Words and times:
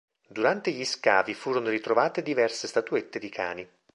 Durante 0.27 0.71
gli 0.71 0.83
scavi 0.83 1.35
furono 1.35 1.69
ritrovate 1.69 2.23
diverse 2.23 2.67
statuette 2.67 3.19
di 3.19 3.29
cani. 3.29 3.69